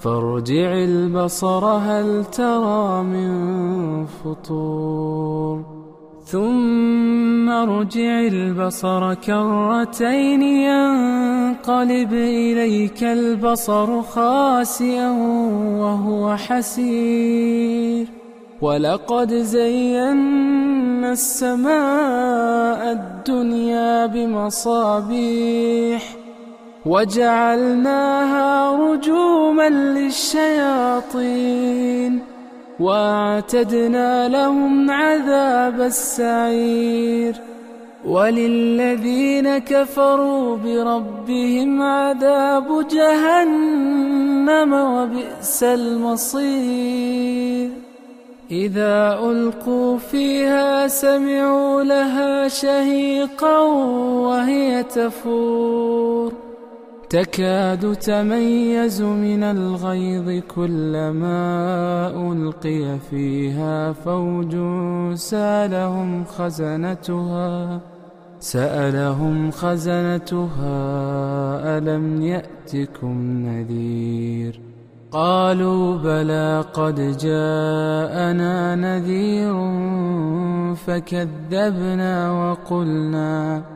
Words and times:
فارجع 0.00 0.72
البصر 0.72 1.64
هل 1.64 2.24
ترى 2.24 3.02
من 3.02 4.06
فطور؟ 4.06 5.64
ثم 6.24 7.50
ارجع 7.50 8.20
البصر 8.20 9.14
كرتين 9.14 10.42
ينقلب 10.42 12.12
إليك 12.12 13.04
البصر 13.04 14.02
خاسئا 14.02 15.10
وهو 15.80 16.36
حسير. 16.36 18.06
ولقد 18.62 19.34
زينا 19.34 21.12
السماء 21.12 22.92
الدنيا 22.92 24.06
بمصابيح 24.06 26.15
وجعلناها 26.86 28.76
رجوما 28.76 29.68
للشياطين 29.68 31.12
وأعتدنا 32.80 34.28
لهم 34.28 34.90
عذاب 34.90 35.80
السعير. 35.80 37.34
وللذين 38.06 39.58
كفروا 39.58 40.56
بربهم 40.56 41.82
عذاب 41.82 42.88
جهنم 42.88 44.72
وبئس 44.72 45.62
المصير. 45.62 47.70
إذا 48.50 49.18
ألقوا 49.24 49.98
فيها 49.98 50.88
سمعوا 50.88 51.82
لها 51.82 52.48
شهيقا 52.48 53.58
وهي 53.58 54.82
تفور. 54.82 56.45
تكاد 57.10 57.94
تميز 57.94 59.02
من 59.02 59.42
الغيظ 59.42 60.42
كلما 60.54 61.42
ألقي 62.32 62.98
فيها 63.10 63.92
فوج 63.92 64.56
سألهم 65.14 66.24
خزنتها 66.24 67.80
سألهم 68.40 69.50
خزنتها 69.50 70.78
ألم 71.78 72.22
يأتكم 72.22 73.46
نذير؟ 73.46 74.60
قالوا 75.10 75.96
بلى 75.96 76.64
قد 76.74 77.16
جاءنا 77.18 78.74
نذير 78.74 79.54
فكذبنا 80.74 82.30
وقلنا 82.30 83.75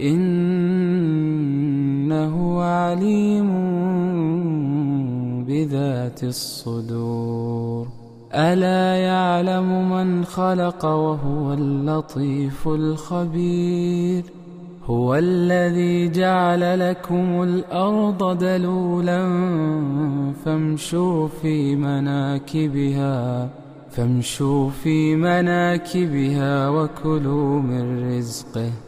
إنه 0.00 1.12
عليم 2.62 3.48
بذات 5.44 6.24
الصدور. 6.24 7.86
ألا 8.34 8.96
يعلم 8.96 9.90
من 9.90 10.24
خلق 10.24 10.84
وهو 10.84 11.52
اللطيف 11.52 12.68
الخبير. 12.68 14.24
هو 14.84 15.14
الذي 15.14 16.08
جعل 16.08 16.90
لكم 16.90 17.42
الأرض 17.42 18.38
دلولا 18.38 19.22
فامشوا 20.44 21.28
في 21.28 21.76
مناكبها 21.76 23.48
فامشوا 23.90 24.70
في 24.70 25.16
مناكبها 25.16 26.68
وكلوا 26.68 27.60
من 27.60 28.16
رزقه. 28.16 28.87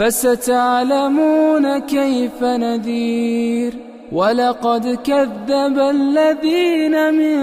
فستعلمون 0.00 1.78
كيف 1.78 2.42
نذير. 2.42 3.74
ولقد 4.12 4.98
كذب 5.04 5.78
الذين 5.78 7.14
من 7.14 7.38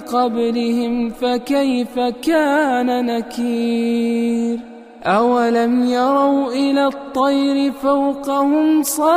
قبلهم 0.00 1.10
فكيف 1.10 1.98
كان 1.98 3.06
نكير؟ 3.06 4.58
أولم 5.04 5.84
يروا 5.84 6.52
إلى 6.52 6.86
الطير 6.86 7.72
فوقهم 7.72 8.82
صافات 8.82 9.12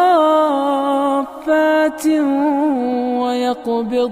ويقبض؟ 3.22 4.12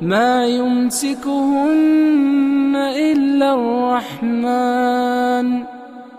ما 0.00 0.46
يمسكهن 0.46 2.76
إلا 2.76 3.54
الرحمن. 3.54 5.79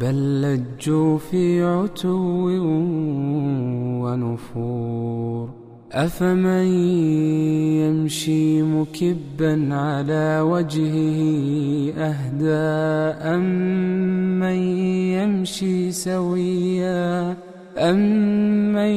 بل 0.00 0.42
لجوا 0.42 1.18
في 1.18 1.64
عتو 1.64 2.48
ونفور. 4.02 5.48
أفمن 5.92 6.66
يمشي 7.78 8.62
مكبا 8.62 9.74
على 9.74 10.40
وجهه 10.40 11.18
أهدى 11.98 12.64
أمن 13.34 14.58
يمشي 15.14 15.92
سويا 15.92 17.36
أمن 17.78 18.94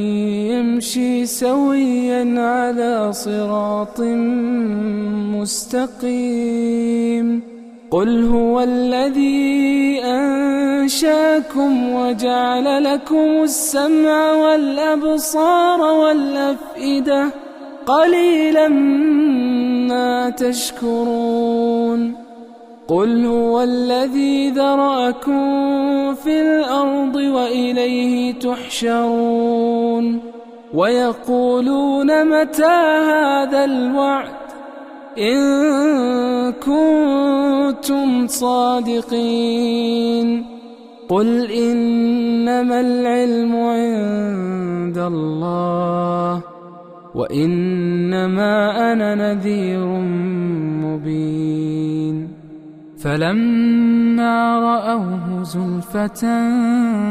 يمشي 0.52 1.26
سويا 1.26 2.40
على 2.40 3.14
صراط 3.14 4.02
مستقيم. 5.38 7.42
قل 7.92 8.24
هو 8.24 8.60
الذي 8.60 10.02
أنشاكم 10.04 11.94
وجعل 11.94 12.84
لكم 12.84 13.44
السمع 13.44 14.32
والأبصار 14.32 15.82
والأفئدة 15.82 17.30
قليلا 17.86 18.68
ما 19.88 20.30
تشكرون 20.30 22.14
قل 22.88 23.26
هو 23.26 23.62
الذي 23.62 24.50
ذرأكم 24.50 26.14
في 26.16 26.42
الأرض 26.42 27.16
وإليه 27.16 28.34
تحشرون 28.34 30.20
ويقولون 30.74 32.26
متى 32.26 32.66
هذا 33.12 33.66
الوعد 33.66 34.47
إن 35.18 36.52
كنتم 36.52 38.28
صادقين. 38.28 40.46
قل 41.10 41.52
إنما 41.52 42.82
العلم 42.82 43.56
عند 43.56 44.98
الله 44.98 46.42
وإنما 47.16 48.92
أنا 48.94 49.16
نذير 49.16 49.86
مبين. 50.86 52.28
فلما 52.98 54.60
رأوه 54.60 55.44
زلفة 55.44 56.24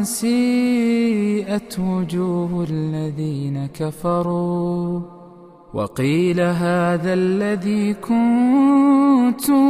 سيئت 0.02 1.78
وجوه 1.78 2.66
الذين 2.70 3.68
كفروا. 3.74 5.15
وقيل 5.76 6.40
هذا 6.40 7.14
الذي 7.14 7.94
كنتم 7.94 9.66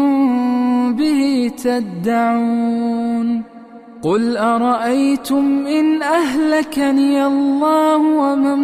به 0.94 1.50
تدعون. 1.64 3.42
قل 4.02 4.36
أرأيتم 4.36 5.66
إن 5.66 6.02
أهلكني 6.02 7.26
الله 7.26 7.96
ومن 7.96 8.60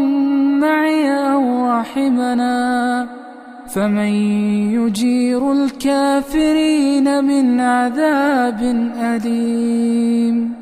معي 0.61 1.33
أو 1.33 1.71
رحمنا؟ 1.71 3.09
فمن 3.75 4.13
يجير 4.79 5.53
الكافرين 5.53 7.25
من 7.25 7.61
عذاب 7.61 8.63
أليم. 9.01 10.62